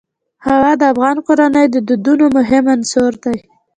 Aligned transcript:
هوا 0.47 0.71
د 0.81 0.83
افغان 0.93 1.17
کورنیو 1.27 1.71
د 1.73 1.77
دودونو 1.87 2.25
مهم 2.37 2.65
عنصر 2.75 3.11
دی. 3.23 3.37